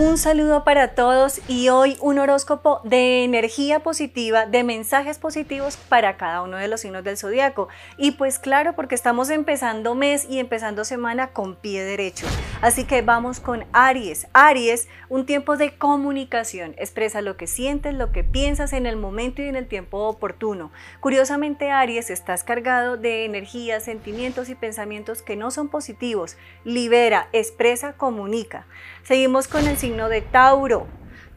[0.00, 6.16] Un saludo para todos y hoy un horóscopo de energía positiva, de mensajes positivos para
[6.16, 7.68] cada uno de los signos del zodiaco.
[7.98, 12.26] Y pues claro, porque estamos empezando mes y empezando semana con pie derecho.
[12.62, 14.26] Así que vamos con Aries.
[14.32, 16.74] Aries, un tiempo de comunicación.
[16.78, 20.72] Expresa lo que sientes, lo que piensas en el momento y en el tiempo oportuno.
[21.00, 26.38] Curiosamente, Aries, estás cargado de energías, sentimientos y pensamientos que no son positivos.
[26.64, 28.66] Libera, expresa, comunica.
[29.02, 30.86] Seguimos con el signo de Tauro.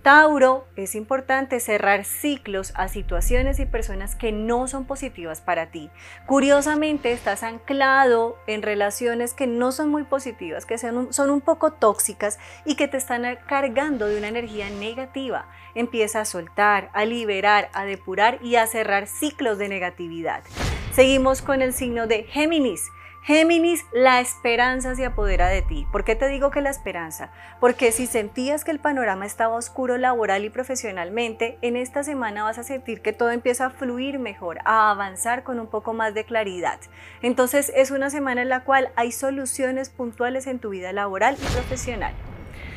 [0.04, 5.90] Tauro, es importante cerrar ciclos a situaciones y personas que no son positivas para ti.
[6.28, 11.72] Curiosamente, estás anclado en relaciones que no son muy positivas, que son son un poco
[11.74, 15.48] tóxicas y que te están cargando de una energía negativa.
[15.74, 20.44] Empieza a soltar, a liberar, a depurar y a cerrar ciclos de negatividad.
[20.92, 22.84] Seguimos con el signo de Géminis.
[23.26, 25.88] Géminis, la esperanza se apodera de ti.
[25.94, 27.32] ¿Por qué te digo que la esperanza?
[27.62, 32.58] Porque si sentías que el panorama estaba oscuro laboral y profesionalmente, en esta semana vas
[32.58, 36.26] a sentir que todo empieza a fluir mejor, a avanzar con un poco más de
[36.26, 36.82] claridad.
[37.22, 41.54] Entonces es una semana en la cual hay soluciones puntuales en tu vida laboral y
[41.54, 42.14] profesional.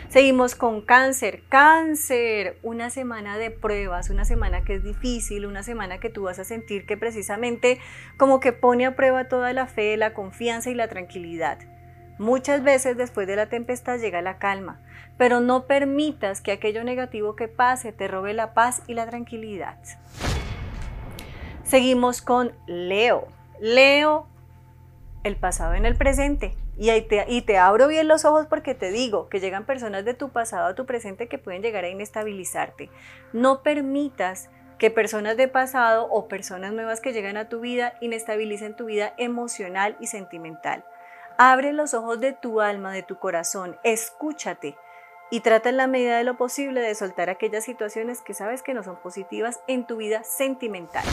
[0.09, 1.43] Seguimos con cáncer.
[1.49, 6.39] Cáncer, una semana de pruebas, una semana que es difícil, una semana que tú vas
[6.39, 7.81] a sentir que precisamente
[8.17, 11.59] como que pone a prueba toda la fe, la confianza y la tranquilidad.
[12.19, 14.81] Muchas veces después de la tempestad llega la calma,
[15.19, 19.77] pero no permitas que aquello negativo que pase te robe la paz y la tranquilidad.
[21.65, 23.27] Seguimos con Leo.
[23.61, 24.29] Leo,
[25.25, 26.55] el pasado en el presente.
[26.79, 30.29] Y, te, te abro bien los ojos porque te digo que llegan personas de tu
[30.29, 32.91] pasado a tu presente que pueden llegar a inestabilizarte.
[33.33, 38.77] No permitas que personas de pasado o personas nuevas que llegan a tu vida inestabilicen
[38.77, 40.85] tu vida emocional y sentimental.
[41.39, 44.77] Abre los ojos de tu alma, de tu corazón, escúchate
[45.31, 48.75] y trata en la medida de lo posible de soltar aquellas situaciones que sabes que
[48.75, 51.05] no son positivas en tu vida sentimental.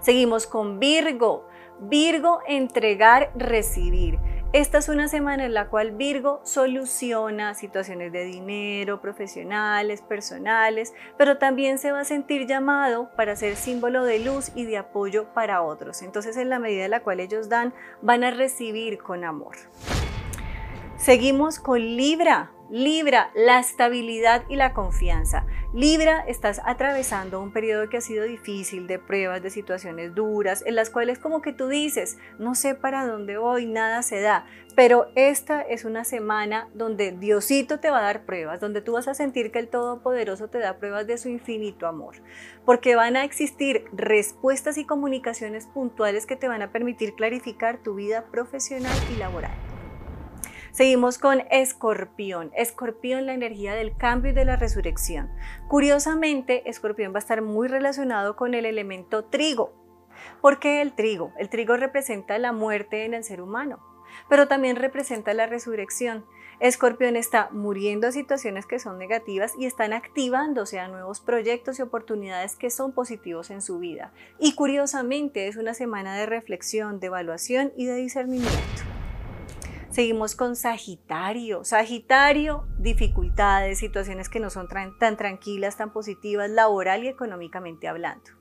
[0.00, 1.48] Seguimos con Virgo.
[1.80, 4.18] Virgo, entregar, recibir.
[4.54, 11.38] Esta es una semana en la cual Virgo soluciona situaciones de dinero, profesionales, personales, pero
[11.38, 15.62] también se va a sentir llamado para ser símbolo de luz y de apoyo para
[15.62, 16.02] otros.
[16.02, 19.56] Entonces, en la medida en la cual ellos dan, van a recibir con amor.
[20.96, 22.53] Seguimos con Libra.
[22.70, 25.44] Libra, la estabilidad y la confianza.
[25.74, 30.74] Libra, estás atravesando un periodo que ha sido difícil, de pruebas, de situaciones duras, en
[30.74, 35.08] las cuales como que tú dices, no sé para dónde voy, nada se da, pero
[35.14, 39.14] esta es una semana donde Diosito te va a dar pruebas, donde tú vas a
[39.14, 42.16] sentir que el Todopoderoso te da pruebas de su infinito amor,
[42.64, 47.94] porque van a existir respuestas y comunicaciones puntuales que te van a permitir clarificar tu
[47.94, 49.73] vida profesional y laboral.
[50.74, 52.50] Seguimos con Escorpión.
[52.56, 55.30] Escorpión, la energía del cambio y de la resurrección.
[55.68, 59.72] Curiosamente, Escorpión va a estar muy relacionado con el elemento trigo.
[60.40, 61.32] ¿Por qué el trigo?
[61.38, 63.78] El trigo representa la muerte en el ser humano,
[64.28, 66.26] pero también representa la resurrección.
[66.58, 71.82] Escorpión está muriendo a situaciones que son negativas y están activándose a nuevos proyectos y
[71.82, 74.12] oportunidades que son positivos en su vida.
[74.40, 78.93] Y curiosamente es una semana de reflexión, de evaluación y de discernimiento.
[79.94, 81.62] Seguimos con Sagitario.
[81.62, 88.32] Sagitario, dificultades, situaciones que no son tan tranquilas, tan positivas, laboral y económicamente hablando.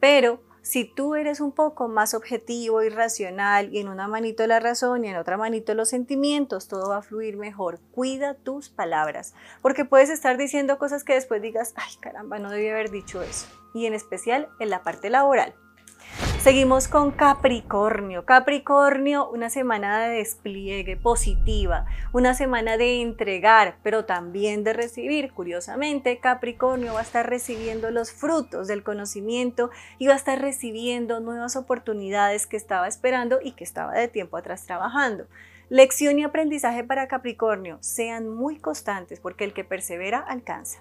[0.00, 4.60] Pero si tú eres un poco más objetivo y racional y en una manito la
[4.60, 7.80] razón y en otra manito los sentimientos, todo va a fluir mejor.
[7.92, 12.68] Cuida tus palabras, porque puedes estar diciendo cosas que después digas, ay caramba, no debí
[12.68, 13.46] haber dicho eso.
[13.74, 15.54] Y en especial en la parte laboral.
[16.44, 18.26] Seguimos con Capricornio.
[18.26, 25.32] Capricornio, una semana de despliegue positiva, una semana de entregar, pero también de recibir.
[25.32, 31.18] Curiosamente, Capricornio va a estar recibiendo los frutos del conocimiento y va a estar recibiendo
[31.20, 35.24] nuevas oportunidades que estaba esperando y que estaba de tiempo atrás trabajando.
[35.70, 37.78] Lección y aprendizaje para Capricornio.
[37.80, 40.80] Sean muy constantes porque el que persevera alcanza.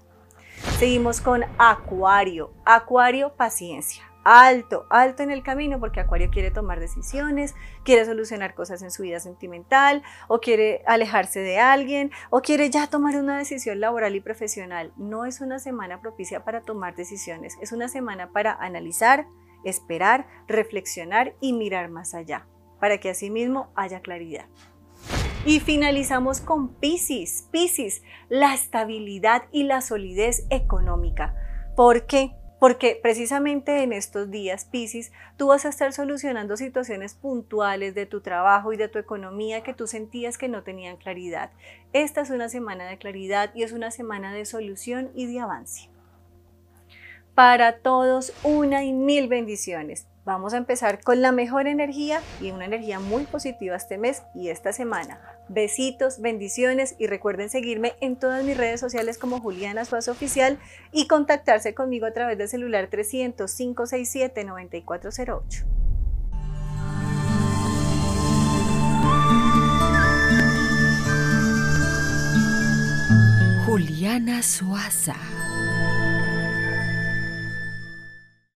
[0.78, 2.52] Seguimos con Acuario.
[2.66, 8.82] Acuario, paciencia alto, alto en el camino porque Acuario quiere tomar decisiones, quiere solucionar cosas
[8.82, 13.80] en su vida sentimental o quiere alejarse de alguien o quiere ya tomar una decisión
[13.80, 14.94] laboral y profesional.
[14.98, 19.26] No es una semana propicia para tomar decisiones, es una semana para analizar,
[19.64, 22.48] esperar, reflexionar y mirar más allá,
[22.80, 24.46] para que asimismo haya claridad.
[25.46, 27.50] Y finalizamos con Pisces.
[27.52, 31.36] Pisces, la estabilidad y la solidez económica.
[31.76, 32.32] ¿Por qué?
[32.64, 38.22] Porque precisamente en estos días, Piscis, tú vas a estar solucionando situaciones puntuales de tu
[38.22, 41.52] trabajo y de tu economía que tú sentías que no tenían claridad.
[41.92, 45.90] Esta es una semana de claridad y es una semana de solución y de avance.
[47.36, 50.08] Para todos, una y mil bendiciones.
[50.24, 54.48] Vamos a empezar con la mejor energía y una energía muy positiva este mes y
[54.48, 55.20] esta semana.
[55.50, 60.58] Besitos, bendiciones y recuerden seguirme en todas mis redes sociales como Juliana Suazo Oficial
[60.92, 65.66] y contactarse conmigo a través del celular 300 567 9408.
[73.66, 75.16] Juliana Suaza.